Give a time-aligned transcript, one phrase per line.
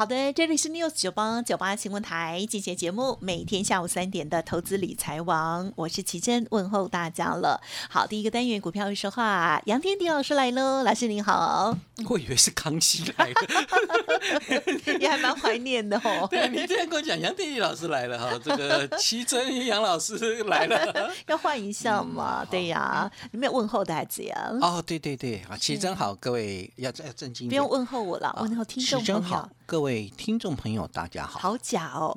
[0.00, 7.60] 好的，这里是 News 九八九八新闻台，进行节目，每天下午三点的投资理财王，我是奇珍，问候大家了。
[7.90, 11.76] 好，第一个单元股票会说话，杨天迪老师来喽，老师您好。
[12.08, 16.26] 我以为是康熙来了， 也还蛮怀念的哦。
[16.30, 22.42] 对你这样跟我讲，杨天迪老师来了哈，这个奇珍杨老师来了， 要换一下嘛？
[22.50, 24.24] 对呀，你没有问候大家。
[24.62, 29.50] 哦，对对对，啊，奇珍好，各位要要正经，不用问候我了，问候听众朋友。
[29.70, 31.38] 各位听众朋友，大家好。
[31.38, 32.12] 好假哦！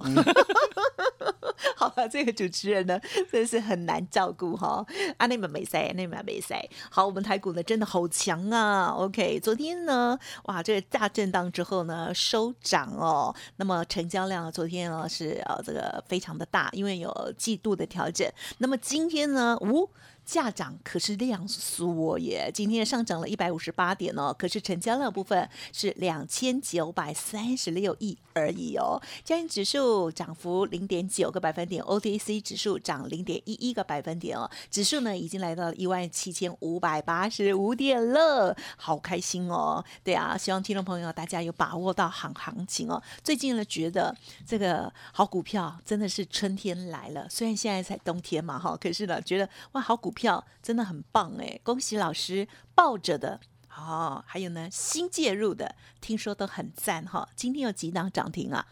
[1.78, 3.00] 好吧，这个主持人呢，
[3.32, 4.84] 真是很难照顾哈。
[5.18, 6.68] 啊，那们没塞，那们没塞。
[6.90, 8.88] 好，我们台股呢，真的好强啊。
[8.98, 13.36] OK，昨天呢，哇，这个大震荡之后呢，收涨哦。
[13.58, 18.28] 那么成交量昨天呢是呃这个非常的大，因为有季度的调整。
[18.58, 19.88] 那么今天呢，呜。
[20.26, 29.02] 价涨可是量缩耶，今天上涨了一百五十八点哦，可是成交量部分是两千九百三十六亿而已哦。
[29.26, 39.84] 加权指数涨幅零点九个百分点，OTC 指数涨零点一一个百分点哦，指数呢已经来到了一万七千五百八十五点了，好开心哦。
[40.06, 43.02] 对啊，希望听众朋友大家有把握到行行情哦。
[43.22, 44.16] 最近呢觉得
[44.48, 50.13] 这个好股票真的是春天来了，虽然现在才冬天嘛哈，可是呢觉得哇好股。
[50.14, 51.60] 票真的很棒哎！
[51.64, 53.40] 恭喜老师抱着的
[53.76, 57.28] 哦，还有呢新介入的，听说都很赞哈。
[57.36, 58.66] 今天有几档涨停啊？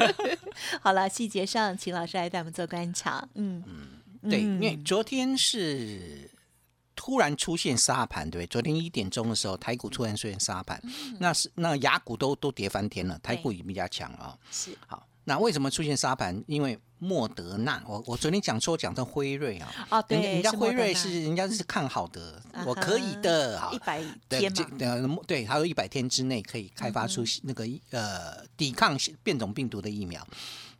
[0.82, 3.26] 好了，细节上请老师来带我们做观察。
[3.34, 6.30] 嗯嗯，对，因为昨天是
[6.94, 8.46] 突然出现沙盘，对不对？
[8.46, 10.80] 昨天一点钟的时候，台股突然出现沙盘，
[11.18, 14.36] 那是那雅股都都跌翻天了，台股也比较强啊。
[14.50, 16.44] 是好，那为什么出现沙盘？
[16.46, 19.86] 因为莫德纳，我我昨天讲错，讲成辉瑞啊。
[19.90, 23.60] 哦，对，人家辉瑞是人家是看好的，我可以的。
[23.72, 24.50] 一百天
[25.08, 30.26] 嘛，对，还有一百天之内可以开发出那个呃抵抗变种病毒的疫苗。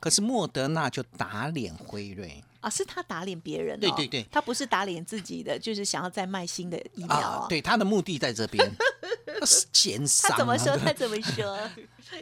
[0.00, 7.46] 可是莫德纳就打脸辉瑞啊，是他打脸别人，对对对，他不是打脸自己的，就是想要再卖新的疫苗。
[7.48, 8.70] 对，他的目的在这边，
[9.44, 10.30] 是奸商。
[10.30, 10.76] 他怎么说？
[10.76, 11.58] 他怎么 说？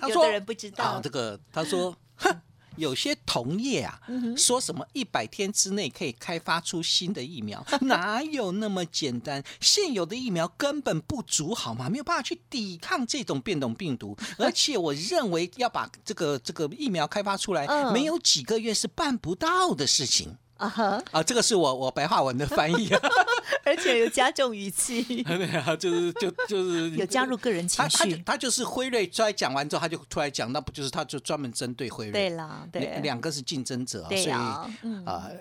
[0.08, 2.40] 有的人不知道这个，他说，哼。
[2.76, 4.00] 有些同业啊，
[4.36, 9.42] 说什么一百天之内可以开发出新的疫苗， 哪有那么简单？
[9.60, 11.88] 现有的疫苗根本不足，好吗？
[11.88, 14.16] 没有办法去抵抗这种变种病毒。
[14.38, 20.36] 而且我认为要把这个这个疫苗开发出来，没有几个月是办不到的事情。
[20.56, 21.02] 啊哈！
[21.10, 22.88] 啊，这个是我我白话文的翻译，
[23.64, 25.02] 而且有加重语气。
[25.24, 28.16] 对啊，就是就就是 有加入个人情绪。
[28.24, 32.12] 他就是辉瑞出来讲完之后，他就出来讲，那不就是他就专门针对辉瑞？
[32.12, 34.70] 对啦，对，两个是竞争者，所以啊，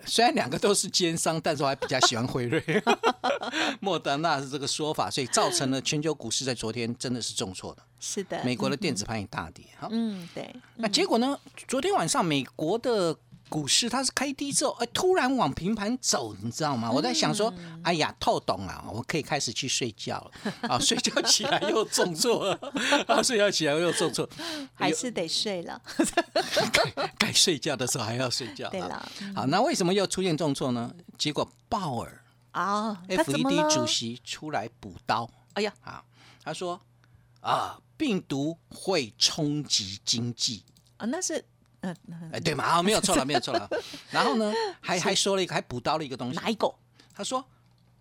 [0.05, 2.61] 虽然两个都是奸商，但是我还比较喜欢辉瑞。
[3.79, 7.83] 莫德纳是这个说法，所以造成了全球股市在昨天真的是重挫的。
[7.99, 9.63] 是的，美国的电子盘也大跌。
[9.79, 10.53] 哈，嗯，对。
[10.77, 11.37] 那结果呢？
[11.67, 13.15] 昨天晚上美国的。
[13.53, 16.89] 股市它是开低之后，哎，突然往平盘走，你知道吗？
[16.91, 17.53] 我在想说，
[17.83, 20.53] 哎呀，透懂了，我可以开始去睡觉了。
[20.67, 22.49] 啊，睡觉起来又重挫，
[23.05, 24.27] 啊，睡觉起来又重挫，
[24.73, 25.79] 还是得睡了。
[27.19, 28.67] 该睡觉的时候还要睡觉。
[28.71, 30.91] 对了，好，那为什么又出现重挫呢？
[31.19, 35.29] 结果鲍尔啊，FED 主席出来补刀。
[35.53, 36.03] 哎呀，啊，
[36.43, 36.81] 他说
[37.41, 40.63] 啊，病毒会冲击经济
[40.97, 41.45] 啊，那是。
[41.83, 41.95] 嗯，
[42.31, 43.69] 哎，对嘛，没有错了， 没有错了。
[44.09, 44.51] 然后呢，
[44.81, 46.39] 还还说了一个，还补刀了一个东西。
[46.39, 46.73] 哪一个？
[47.13, 47.45] 他说，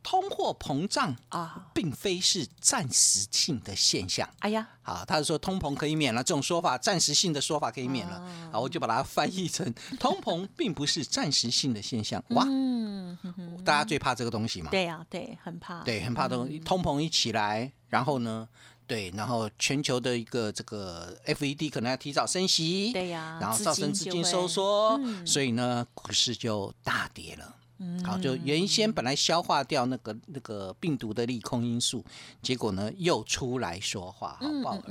[0.02, 4.28] 通货膨胀啊，并非是暂时性的现象。
[4.38, 8.22] 哎呀，好，他是说通膨可以免了，这种说法，暂时性的说法可以免了。
[8.52, 12.22] 好，我就把它翻译成， 通膨并不是暂时性的现象。
[12.30, 13.18] 哇，嗯
[13.64, 14.70] 大家最怕这个东西嘛？
[14.70, 16.58] 对呀，对，很怕，对，很怕东西。
[16.60, 18.48] 通膨一起来，然后呢？
[18.92, 27.56] 对，然后全球的一个这个 FED 可能要提早升息，对呀，然后造成资金收缩，所以呢，股市就大跌了。
[28.04, 32.04] 好，就原先本来消化掉那个那个病毒的利空因素，
[32.42, 34.82] 结果呢又出来说话，好，鲍尔，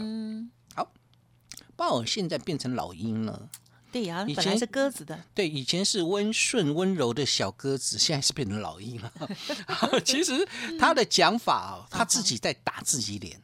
[0.73, 0.91] 好，
[1.75, 3.49] 鲍尔现在变成老鹰了。
[3.91, 9.13] 对呀、以前是鸽子的，对，以前是温顺温柔的小鸽子，现在是变成老鹰了。
[10.03, 10.47] 其实
[10.79, 13.39] 他的讲法哦，他自己在打自己脸。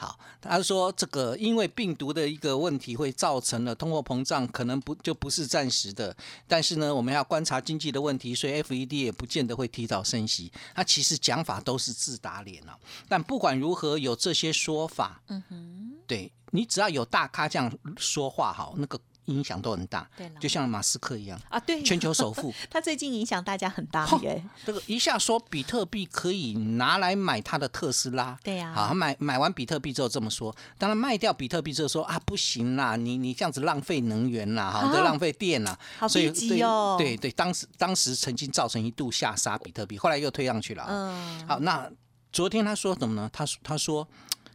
[0.00, 6.16] 好，他说这个因为病毒的一个问题，会造成了通货膨胀，可能不就不是暂时的。
[6.48, 10.50] 但是呢，我们要观察经济的问题，所以 FED 也不见得会提早升息。
[10.74, 12.78] 他其实讲法都是自打脸啊。
[13.10, 18.98] 但不管如何，有这些说法，嗯哼，对你只要有大咖这样说话，好，那个
[19.30, 20.08] 影响都很大。
[20.16, 22.52] 对就像马斯克一样，啊，对，全球首富。
[22.68, 36.58] 他最近影响大家很大吼耶，这个一下说比特币可以拿来买他的特斯拉，对呀好，买买完比特币之后这么说，当然卖掉比特币之后说啊不行啦，你你这样子浪费能源啦，哈，啊这浪费电啦，好所以对
[36.98, 40.84] 对对，当时当时曾经造成一度下杀比特币，后来又推上去了。
[40.88, 41.90] 嗯，好，那
[42.32, 43.30] 昨天他说什么呢？
[43.32, 44.06] 他说他说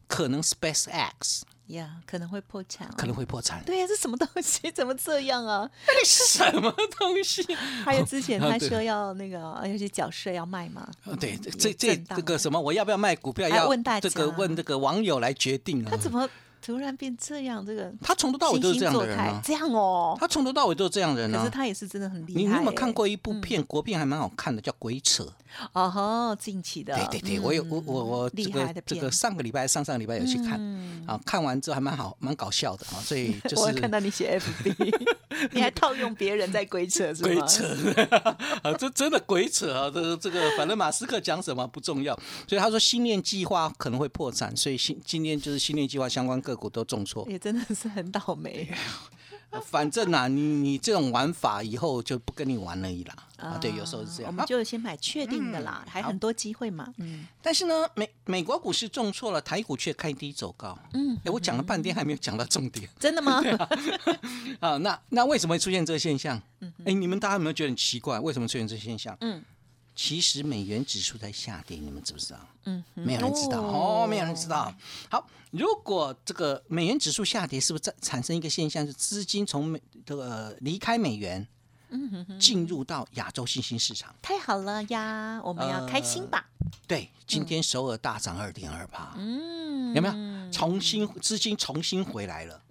[0.08, 4.72] 可能 SpaceX 呀，可能会破产、哦，可能会破产，对呀、这什么东西？
[4.72, 5.70] 怎么这样啊？
[6.06, 7.44] 什么东西？
[7.84, 13.50] 还有之前他说要那个要去缴税要卖嘛，呃对，这嗯这这个什么，我要不要卖股票？
[13.50, 15.88] 要问大家这个问这个网友来决定啊。
[15.90, 16.30] 他怎么
[16.66, 17.64] 突然变这样？
[17.64, 20.18] 这个他从头到尾都是这样的人这样哦。
[20.20, 21.50] 他从头到尾都是这样的人可是啊。
[21.54, 22.46] 他也是真的很厉害耶。
[22.46, 23.64] 你你有没有看过一部片？
[23.66, 25.24] 国片还蛮好看的，叫《鬼扯》。
[25.72, 30.60] 哦吼，近期的，对对对，我有我我我这厉害个的这个上个礼拜上上个礼拜有去看
[31.08, 35.08] 啊，看完之后还蛮好，蛮搞笑的啊，所以 就我是看到你写 FB，
[35.54, 37.30] 你还套用别人在鬼扯是吗？
[37.30, 37.66] 鬼扯
[38.64, 39.90] 啊，这真的鬼扯啊！
[39.94, 42.14] 这个这个，反正马斯克讲什么不重要，
[42.48, 47.28] 所以他说新链计划可能会破产，所以新今天就是新链计划相关个股都重挫。
[47.30, 48.68] 也真的是很倒霉
[49.64, 53.16] 反正啊，你你这种玩法以后就不跟你玩而已啦。
[53.38, 54.30] 啊，对，有时候是这样。
[54.30, 56.94] 我们就先买确定的啦，还很多机会嘛。
[56.98, 60.78] 嗯，但是呢，美美国股市重挫了，台股却开低走高。
[60.94, 63.42] 嗯，哎，我讲了半天还没有讲到重点真的吗？
[64.60, 64.78] 啊。
[64.84, 66.42] 那那为什么会出现这个现象？
[66.84, 68.20] 哎，你们大家有没有觉得很奇怪？
[68.20, 69.16] 为什么出现这个现象？
[69.22, 69.42] 嗯，
[69.96, 72.40] 其实美元指数在下跌，你们知不知道？
[72.66, 74.74] 嗯，没有人知道哦，没有人知道。
[75.10, 81.48] 好，如果这个美元指数下跌，是不是在产生一个现象，是资金从美这个离开美元，
[82.40, 84.14] 进入到亚洲新兴市场？
[84.22, 86.46] 太好了呀，我们要开心吧。
[86.86, 90.52] 对，今天首尔大涨二点二八，嗯，有没有？
[90.52, 92.62] 重新资金重新回来了。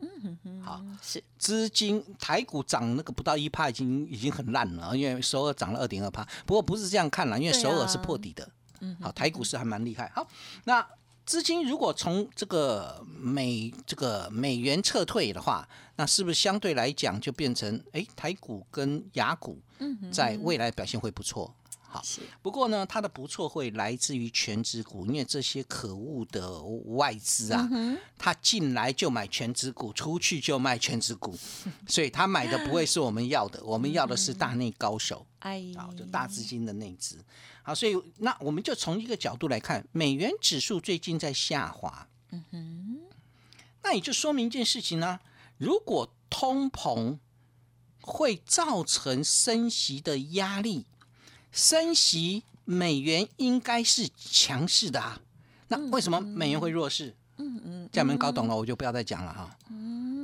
[0.64, 6.26] 好，是资金台股涨那个不到一趴，已经已经很烂了，因为首尔涨了二点二趴。
[6.46, 8.48] 不过不是这样看了，因为首尔是破底的。
[8.80, 10.10] 嗯好，台股是还蛮厉害。
[10.14, 10.26] 好，
[10.64, 10.86] 那
[11.24, 15.66] 资金如果从这个美这个美元撤退的话，
[15.96, 19.58] 那是不是相对来讲就变成哎台股跟雅股
[20.12, 21.54] 在未来表现会不错？
[22.42, 27.68] 不过呢，它的不错会来自于全指股，因为这些可恶的外资啊，
[28.16, 31.36] 他进来就买全指股，出去就卖全指股，
[31.86, 35.26] 所以他买的不会是我们要的， 我们要的是大内高手。
[35.40, 37.22] 哎，好，就大资金的内资。
[37.62, 42.98] 好，所以那我们就从一个角度来看，美元指数最近在下滑，嗯哼
[43.82, 45.20] 那也就说明一件事情呢、
[45.58, 47.18] 如果通膨
[48.00, 50.86] 会造成升息的压力，
[51.54, 55.18] 升息美元应该是强势的啊。
[55.68, 57.14] 那为什么美元会弱势？
[57.38, 59.56] 嗯嗯，这样你们搞懂了，我就不要再讲了哈。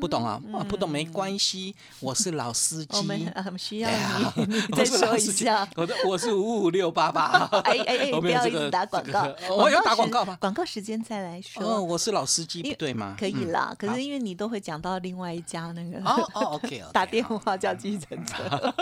[0.01, 2.97] 不懂啊，啊不懂没关系，我是老司机。
[2.97, 3.91] 我们呃很需要
[4.37, 5.69] 你，你 再说一下。
[5.77, 7.47] 我的我是五五六八八。
[7.65, 10.37] 哎 哎哎，不要一直打广告这个，我要打广告吗？
[10.41, 13.15] 广告时间再来说哦，说，我是老司机，不对吗？
[13.19, 13.75] 可以嗯啦。
[13.79, 18.75] 可是因为你都会讲到另外一家那个哦哦，OK，打电话叫计程车，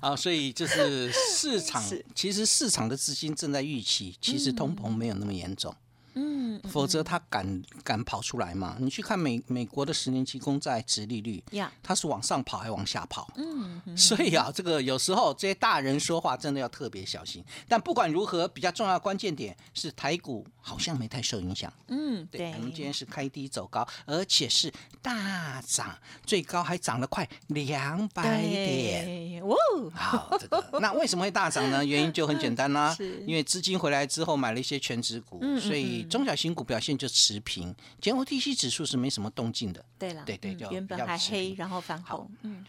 [0.00, 1.82] 啊，所以就是市场，
[2.14, 5.74] 其实市场的资金正在预期，其实通膨没有那么严重，
[6.14, 8.76] 嗯否则他敢敢跑出来嘛？
[8.78, 17.44] 你去看美美国的十年期公债殖利率，呀，它是往上跑还往下跑，嗯嗯所以啊，这个有时候这些大人说话真的要特别小心。
[17.68, 21.72] 但不管如何，比较重要的关键点是台股好像没太受影响。
[21.88, 29.46] 嗯，对，我，们今天是开低走高，而且是大涨，最高还涨了快两百点。
[29.46, 29.56] 哇。
[29.56, 31.84] 哦，好，这个 那为什么会大涨呢？
[31.84, 33.20] 原因就很简单啦、 是。
[33.26, 39.84] 因为资金回来之后买了一些全值股，嗯嗯所以中小型股表现就持平，前 OTC 指数是没什么动静的。
[39.98, 42.18] 对了，对对就嗯原本还黑，然后反好。
[42.18, 42.64] 红，嗯，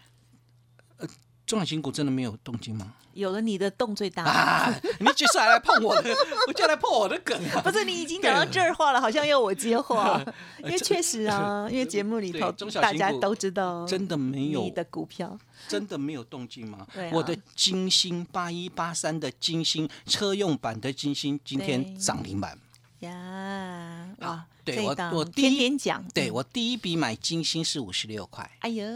[1.52, 2.94] 中小型股真的没有动静吗？
[3.12, 4.24] 有了你的洞最大。
[4.24, 6.10] 啊，你就是来碰我的，
[6.48, 7.60] 我就来碰我的梗啊！
[7.60, 10.18] 不是你已经讲到这儿话了，好像要我接话，
[10.64, 16.86] 因为确实啊，因为节目里头大家都知道，真的没有你的股票，真的没有动静吗？
[16.94, 22.58] 对啊我的金星八一八三的金星车用版的金星今天涨停板，
[23.00, 28.50] 呀，哇，对我我第一天天讲，嗯，对我第一笔买金星是五十六块。
[28.60, 28.86] 哎呦，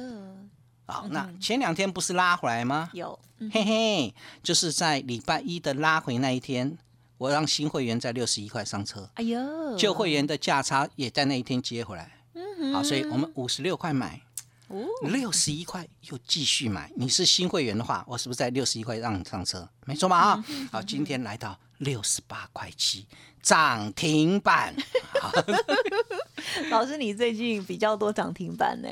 [0.87, 2.89] 好，那前两天不是拉回来吗？
[2.93, 6.79] 有，嗯嘿嘿，就是在礼拜一的拉回那一天，
[7.19, 12.13] 我让新会员在六十一块上车，哎呦，旧会员的价差也在那一天接回来。
[12.73, 14.23] 好，所以我们五十六块买，
[14.69, 16.91] 哦，六十一块又继续买。
[16.95, 19.69] 你是新会员的话，我是不是在六十一块让你上车？
[19.85, 20.17] 没错吧？
[20.17, 23.05] 啊，好，今天来到六十八块七，
[23.43, 24.75] 涨停板。
[26.71, 28.89] 老师，你最近比较多涨停板呢。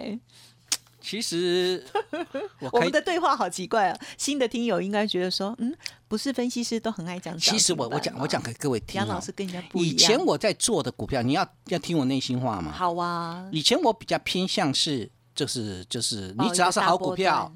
[1.04, 1.84] 其实
[2.72, 3.98] 我们的对话好奇怪啊！
[4.16, 5.70] 新的听友应该觉得说，嗯，
[6.08, 7.38] 不是分析师都很爱讲。
[7.38, 9.94] 其实我我讲我讲给各位听、哦杨老师，跟人家不一样。
[9.94, 12.72] 以前我在做的股票，你要要听我内心话嘛。
[12.72, 17.52] 好啊，以前我比较偏向是，就是就是你只要是好股票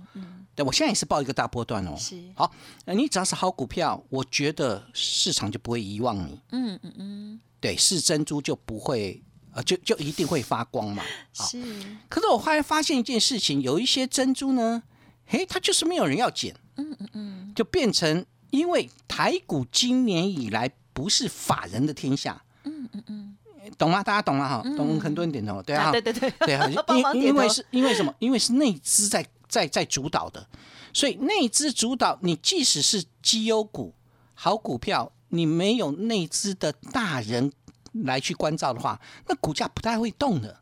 [0.54, 1.94] 对我现在也是报一个大波段哦。
[1.96, 2.52] 是好，
[2.84, 6.38] 呃你只要是好股票，我觉得市场就不会遗忘你。
[6.50, 9.22] 嗯嗯嗯，对，是珍珠就不会，
[9.58, 11.02] 呃，就就一定会发光嘛。
[11.34, 11.60] 好，是，
[12.08, 14.84] 可是我后来发现一件事情，有一些珍珠呢，
[15.26, 23.36] 嘿，它就是没有人要捡，嗯嗯嗯，就变成因为台股今年以来不是法人的天下，嗯嗯嗯，
[23.76, 24.00] 懂吗？
[24.00, 24.48] 大家懂吗？
[24.48, 26.70] 哈，懂，很多人点头，对啊，啊，对对对，对啊，
[27.14, 28.14] 因因为是因为什么？
[28.20, 30.46] 因为是内资在在在主导的，
[30.92, 33.92] 所以内资主导，你即使是绩优股、
[34.34, 37.50] 好股票，你没有内资的大人
[37.92, 40.60] 来去关照的话，那股价不太会动的。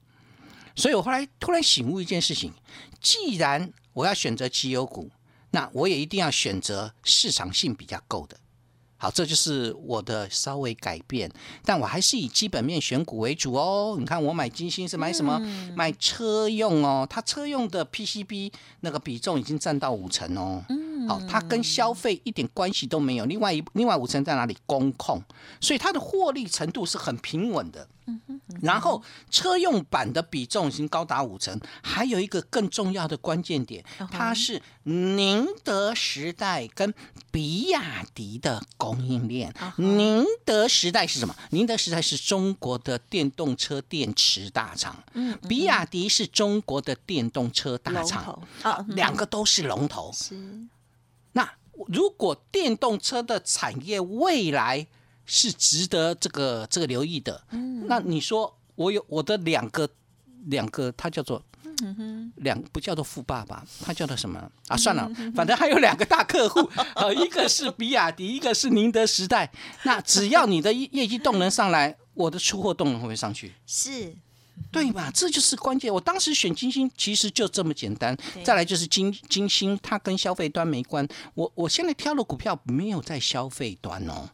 [0.75, 2.53] 所以我后来突然醒悟一件事情：
[3.01, 5.11] 既然我要选择绩优股，
[5.51, 8.39] 那我也一定要选择市场性比较够的。
[8.99, 11.31] 好，这就是我的稍微改变，
[11.65, 13.97] 但我还是以基本面选股为主哦。
[13.99, 15.39] 你看我买金星是买什么？
[15.77, 20.65] 买车用哦，它车用的 PCB 那个比重已经占到五成哦。
[20.69, 23.27] 嗯好，它跟消费一点关系都没有。
[23.27, 24.57] 另外一另外五成在哪里？
[24.67, 25.23] 工控，
[25.61, 27.87] 所以它的获利程度是很平稳的。
[28.63, 36.95] 然后车用版的比重已经高达五成，还有一个更重要的关键点，它是宁德时代跟
[37.31, 39.53] 比亚迪的供应链。
[39.77, 41.35] 宁德时代是什么？
[41.51, 45.03] 宁德时代是中国的电动车电池大厂，
[45.49, 48.43] 比亚迪是中国的电动车大龙厂
[48.89, 50.13] 两个都是龙头。
[50.13, 50.67] 是，
[51.33, 51.53] 那
[51.89, 54.87] 如果电动车的产业未来
[55.27, 57.43] 是值得这个这个留意的，
[57.87, 59.89] 那你说我有我的两个
[60.47, 61.43] 两个，它叫做。
[62.37, 64.77] 两不叫做富爸爸，他叫做什么啊？
[64.79, 69.53] 算了，反正还有两个大客户， 呃，一个是比亚迪，一个是宁德时代。
[69.83, 73.53] 那只要你的业业绩动能上来，我的出货动能会不会上去？
[73.67, 74.17] 是，
[74.73, 75.93] 对吧，这就是关键。
[75.93, 78.17] 我当时选金星，其实就这么简单。
[78.45, 81.07] 再来就是金金星，它跟消费端没关。
[81.35, 84.29] 我我现在挑的股票没有在消费端哦。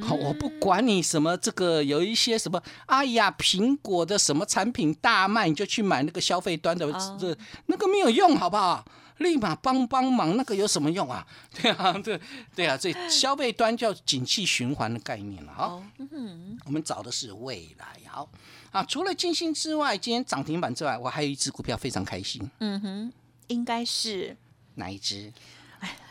[0.00, 8.84] 好，我不管你什么这个有一些什么，哎呀，苹果的什么产品大卖，你就去买那个消费端的，哦这那个没有用，好不好？
[9.18, 11.26] 立马帮帮忙，那个有什么用啊？
[11.60, 12.20] 对啊，对
[12.54, 15.64] 对啊，所以消费端叫景气循环的概念了哈。
[15.66, 17.86] 哦，嗯，我们找的是未来。
[18.08, 18.28] 好
[18.70, 23.12] 啊，除了金星之外，今天涨停板之外，我还有一只股票非常开心，嗯哼，
[23.48, 24.36] 应该是。
[24.76, 25.32] 哪一只？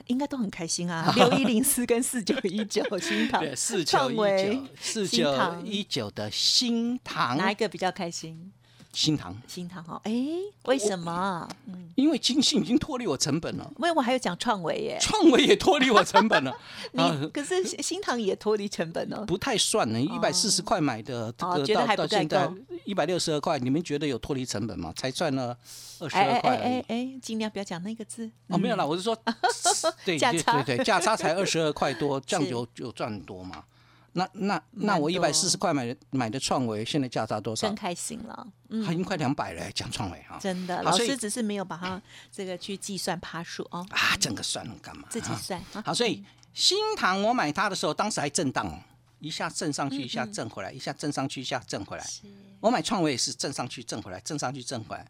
[0.08, 8.52] 应该都很开心啊， 六一零四跟四九一九 新塘，对，四九一九，四九一九的新塘，哪一个比较开心？
[8.94, 10.14] 新塘，新塘哦，哎，
[10.66, 11.50] 为什么？
[11.66, 13.70] 嗯，因为金信已经脱离我成本了。
[13.80, 16.52] 因为我还有讲创维耶，创维也脱离我成本了，
[16.96, 19.26] 啊你可是新塘也脱离成本了。
[19.26, 22.50] 不太算呢，一百四十块买的，这个到哦觉得还不到现在
[22.86, 24.94] 一百六十二块，你们觉得有脱离成本吗？
[24.96, 25.58] 才赚了
[26.00, 26.86] 二十哎哎哎二块哎。
[26.90, 28.30] 哎，尽量不要讲那个字。
[28.50, 29.18] 哦，没有啦，我是说，
[30.06, 33.64] 对对价差对对，价差才二十二块多， 这样是就就赚很多嘛。
[34.13, 37.75] 那那那我一百四十块买的买的创维，现在价差多少真？
[37.75, 40.38] 开心了，嗯，还已经快两百了，讲创维哈。
[40.39, 42.01] 真的，老师只是没有把它
[42.32, 45.08] 这个去计算趴数哦，啊，整个算了干嘛？
[45.10, 45.84] 自己啊算啊。
[45.86, 48.77] 好，所以新塘我买它的时候，当时还震荡哦，
[49.20, 52.05] 一下震上去，一嗯下震回来，一下震上去，一下震回来。
[52.60, 55.08] 我买创维也是震上去，震回来，震上去，震回来。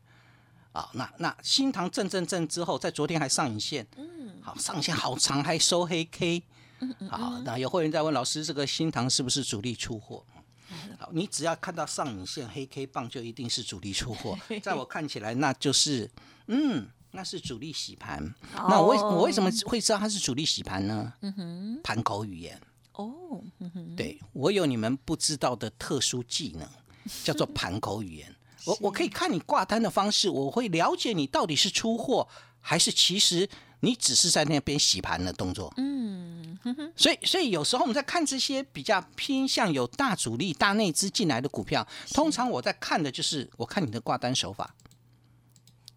[0.72, 6.42] 啊，那那新塘震震震之后，在昨天还上影线，嗯，好，上影线好长，还收黑 K，
[7.10, 10.26] 好，那有会员在问老师，这个新塘是不是主力出货？
[11.00, 14.38] 好，你只要看到上影线黑 K 棒，就一定是主力出货。
[14.64, 16.10] 在我看起来，那就是，
[16.48, 18.34] 嗯，那是主力洗盘。
[18.54, 21.14] 那我为我为什么会知道它是主力洗盘呢？
[21.22, 22.60] 嗯哼，盘口语言。
[22.94, 26.68] 哦，嗯，对我有你们不知道的特殊技能，
[27.24, 28.36] 叫做盘口语言。
[28.66, 32.28] 我我可以看你挂单的方式，我会了解你到底是出货，
[32.62, 33.48] 还是其实
[33.84, 35.72] 你只是在那边洗盘的动作。
[35.76, 36.58] 嗯，
[36.96, 44.74] 所以，所以有时候我们在看这些比较偏向有大主力、大内资进来的股票，通常我在看的就是我看你的挂单手法，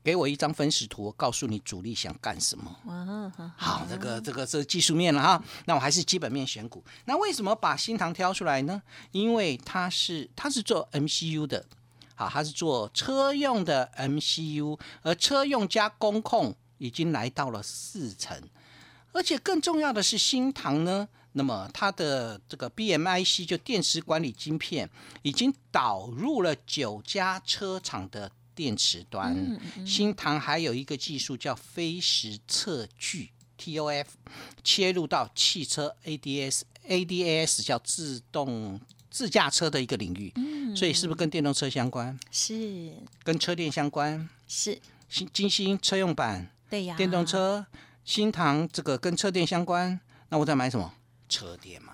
[0.02, 2.76] 给我一张分时图，我告诉你主力想干什么。
[2.86, 6.84] 哇，好，这个这个这技术面了哈，那我还是基本面选股。
[7.04, 8.82] 那为什么把新塘挑出来呢？
[9.12, 11.64] 因为它是它是做 MCU 的，
[12.16, 18.40] 好，它是做车用的 MCU，而车用加工控已经来到了四成，
[19.12, 21.08] 而且更重要的是新唐呢。
[21.32, 24.88] 那么它的这个 BMIC 就电池管理晶片
[25.20, 29.60] 已经导入了九家车厂的电池端。
[29.86, 33.30] 新唐还有一个技术叫飞时测距
[33.60, 34.06] TOF，
[34.64, 38.80] 切入到汽车 ADS ADAS 叫自动
[39.10, 40.32] 自驾车的一个领域。
[40.74, 42.18] 所以是不是跟电动车相关？
[42.30, 44.26] 是跟车电相关？
[44.48, 44.80] 是，
[45.10, 47.64] 新金星车用版对呀，电动车，
[48.04, 50.92] 新塘这个跟车电相关，那我在买什么？
[51.28, 51.92] 车电嘛。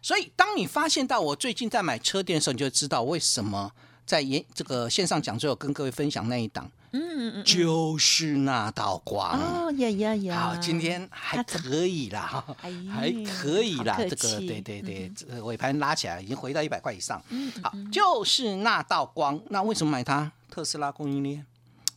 [0.00, 3.70] 所以当你发现到我最近在买车电的时候，你就知道为什么
[4.04, 9.38] 在演这个线上讲座有跟各位分享那一档，嗯嗯嗯，就是那道光。
[9.38, 12.44] 哦呀呀呀，好，今天还可以啦，
[12.90, 17.22] 还可以啦这个对对对，这个尾盘拉起来已经回到一百块以上。
[17.28, 19.40] 嗯好，就是那道光。
[19.50, 20.32] 那为什么买它？
[20.50, 21.46] 特斯拉供应链。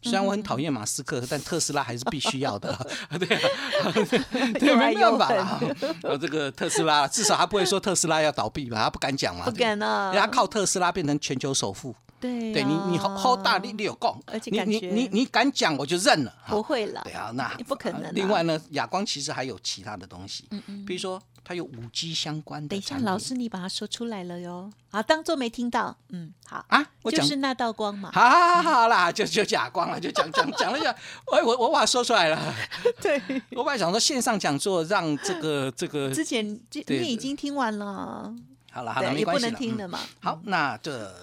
[0.06, 2.72] 虽然我很讨厌马斯克，但特斯拉还是必须要的。
[3.20, 3.92] 对啊，
[4.60, 5.60] 对，没又办法啦。
[6.04, 8.84] 呃，这个特斯拉至少他不会说特斯拉要倒闭吧？
[8.84, 9.46] 他不敢讲嘛。
[9.46, 11.96] 不敢啊他靠特斯拉变成全球首富。
[12.26, 14.18] 对对你，你啊 hold 大力，你有够。
[14.26, 16.34] 而且，你你你你敢讲，我就认了。
[16.48, 18.10] 不会了对，啊，那不可能啊。
[18.14, 20.86] 另外呢，亚光其实还有其他的东西，嗯嗯。
[20.86, 30.90] 比如说它有五 G 相关的等一下，老师你把它说出来了哟，啊，当做没听到，嗯，好，啊，我就是那道光嘛，好好好好啦，就 就假光了，就讲讲讲了一下，
[31.32, 32.56] 哎，我我把它说出来了。
[33.02, 33.22] 对，
[33.56, 38.34] 我本来想说线上讲座让这个这个之前就你已经听完了，
[38.76, 41.16] 好了好了，对，也不没关系了嗯能听的嘛，好，那这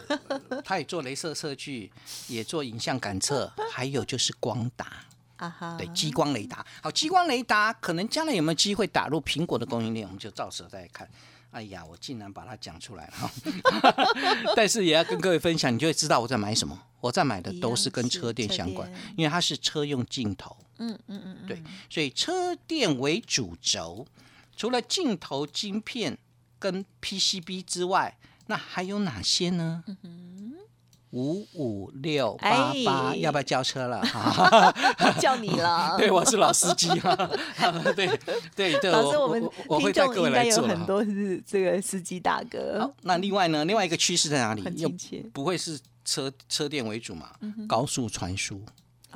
[0.65, 1.93] 他也做镭射测距，
[2.29, 4.87] 也做影像感测，还有就是光达。
[5.37, 6.65] 啊哈，对，激光雷达。
[6.83, 11.07] 好，激光雷达可能将来有没有机会打入苹果的供应链，我们就到时候再看。
[11.51, 13.31] 哎呀，我竟然把它讲出来了哈！
[14.57, 16.81] 但是也要跟各位分享，你就会知道我在买什么。
[17.01, 20.57] 我在买的都是跟车电相关因为它是车用镜头。
[20.79, 24.07] 嗯嗯嗯嗯，对，所以车电为主轴，
[24.57, 26.17] 除了镜头晶片
[26.63, 29.83] 跟 PCB 之外，那还有哪些呢？
[31.11, 34.01] 五五六八八，哎要不要叫车了？
[34.01, 34.73] 哈
[35.21, 37.15] 叫你了，对，我是老司机 哈。
[37.95, 38.07] 对
[38.55, 40.45] 对对，老师，我们我会带各位听众应该。
[40.47, 44.63] 有很多是这个司机大哥好，，那另外呢，另外一个趋势在哪里
[45.35, 47.33] 不会是车车电为主嘛？
[47.69, 48.63] 高速传输。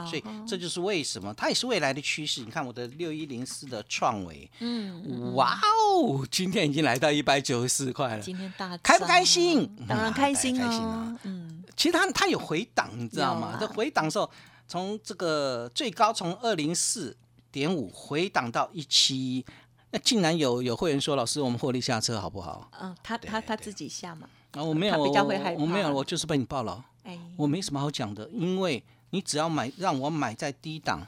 [0.04, 2.42] 所以哦这就是为什么它也是未来的趋势。
[2.42, 5.58] 你看我的六一零四的创维，嗯，哇
[5.94, 8.22] 哦，今天已经来到一百九十四块了。
[8.22, 9.68] 今天大开不开心？
[9.88, 13.56] 当然嗯开心啊，嗯，其实它它有回档，你知道吗？
[13.60, 14.30] 这回档的时候，
[14.66, 17.16] 从这个最高从二零四
[17.52, 19.44] 点五回档到一七一，
[19.90, 22.70] 那竟然有有会员说，老师，我们获利下车好不好？
[22.80, 31.06] 嗯，他他他自己下嘛，啊，我没有，我没有，我就是被你爆了，哎，我没什么好讲的，因为你只要买让我买在低档，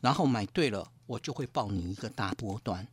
[0.00, 2.86] 然后买对了，我就会报你一个大波段，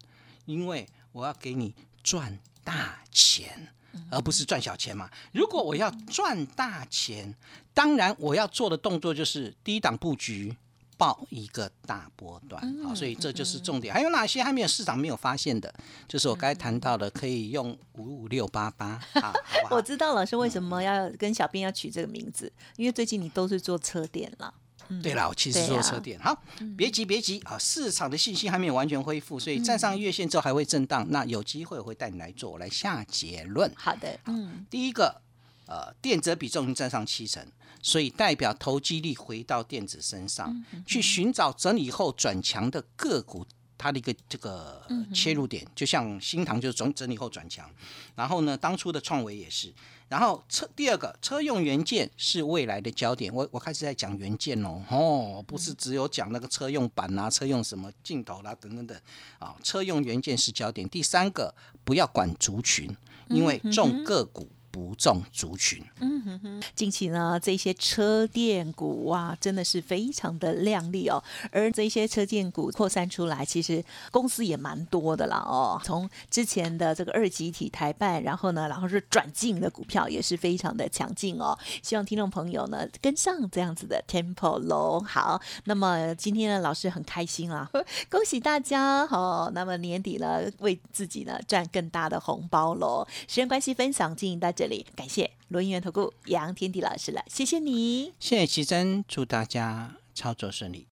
[0.45, 3.69] 因为我要给你赚大钱。
[4.11, 5.09] 而不是赚小钱嘛？
[5.31, 7.33] 如果我要赚大钱，
[7.73, 10.55] 当然我要做的动作就是低档布局，
[10.97, 12.61] 报一个大波段。
[12.83, 13.93] 好，所以这就是重点。
[13.93, 15.73] 还有哪些还没有市场没有发现的？
[16.07, 19.01] 就是我刚才谈到的，可以用五五六八八
[19.71, 19.81] 我？
[19.81, 24.53] 知道老师为什么要跟小编要取这个名字，因为最近你都是做车店了，
[25.01, 26.19] 对了，我其实做车店。
[26.19, 26.37] 好，
[26.75, 31.05] 别急别急啊，市场的信心还没有完全恢复，所以站上月线之后还会震荡。
[31.09, 33.71] 那有机会我会带你来做，我来下结论。
[33.75, 35.21] 好的，嗯，第一个，
[35.67, 37.45] 呃，电子比重已经占上七成，
[37.81, 43.45] 所以代表投机力回到电子身上，去寻找整理后转强的个股。
[43.79, 44.81] 它的一个这个
[45.13, 47.69] 切入点，就像新塘就是整整理后转强，
[48.15, 49.71] 然后呢，当初的创维也是，
[50.09, 58.99] 然后车第二个车用元件是未来的焦点，我我开始在讲元件哦，哦，不是只有讲那个车用板啊、车用什么镜头啦、等等等，
[59.37, 60.89] 啊，车用元件是焦点。
[60.89, 61.53] 第三个
[61.83, 62.89] 不要管族群，
[63.29, 64.49] 因为重个股。
[64.77, 65.83] 不重族群。
[65.99, 71.23] 嗯哼哼近期呢，这些车电股哇，真的是非常的亮丽哦。
[71.51, 75.81] 而这些车电股扩散出来，其实公司也蛮多的啦哦。
[75.83, 81.57] 从之前的这个二级体台办，然后呢，然后是转进的股票也是非常的强劲哦。
[81.81, 84.99] 希望听众朋友呢跟上这样子的 tempo 喽。
[84.99, 87.67] 好，那么今天呢，老师很开心啊，
[88.11, 89.51] 恭喜大家哦。
[89.55, 93.07] 那么年底呢，为自己呢赚更大的红包喽。
[93.27, 98.13] 时间关系，分享进行到这里，感谢罗音源投顾杨天地老师了，谢谢你。
[98.19, 100.87] 谢谢奇珍，祝大家操作顺利。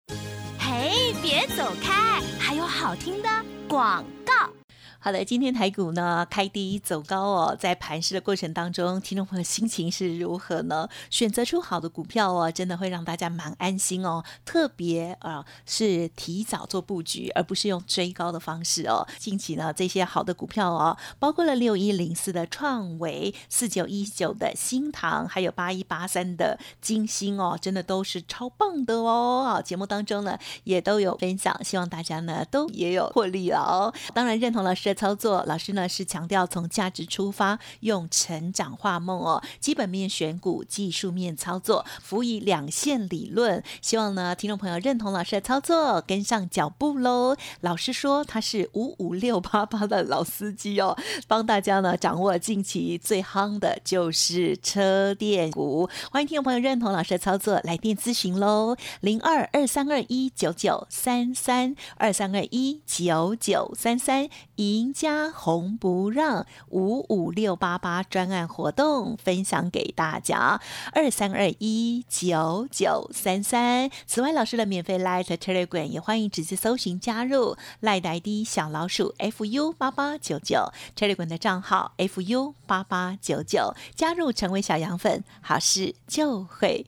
[0.59, 3.29] 嘿，别走开，还有好听的
[3.67, 4.60] 广告。
[5.03, 10.87] 好的，今天台股呢开低走高哦，在盘市的过程当中，听众朋友心情是如何呢？
[11.09, 14.23] 选择出好的股票哦，真的会让大家蛮安心哦。
[14.45, 19.07] 特别啊，是提早做布局，而不是用追高的方式哦。
[19.17, 29.43] 近期呢，这些好的股票哦，包括了六一零四的创维、四九一九的新唐，还有八一八三的金星哦，真的都是超棒的哦。
[29.47, 33.91] 啊，节目当中呢也都有分享，希望大家呢都也有获利哦。
[34.13, 35.01] 当然认同老师。
[35.01, 43.63] 操作老师呢是强调从价值出发，用成长化梦哦，基本面选股，技术面操作，辅以两线理论。
[43.81, 47.35] 希望呢听众朋友认同老师的操作，跟上脚步喽。
[47.61, 50.95] 老师说他是五五六八八的老司机哦，
[51.27, 55.89] 帮大家呢掌握近期最夯的就是车电股。
[56.11, 64.80] 欢迎听众朋友认同老师的操作，来电咨询喽，零二二三二一九九三三二三二一九九三三一。
[64.81, 70.59] 赢家红不让五五六八八专案活动分享给大家，
[70.93, 73.91] 二三二一九九三三。
[74.07, 77.55] 此外，老师的免费 Light Telegram 也欢迎直接搜寻加入。
[77.79, 80.71] 赖呆的小老鼠 fu 八八九九。
[80.97, 86.87] Telegram 的账号 fu 八八九九，加入成为小羊粉，好事就会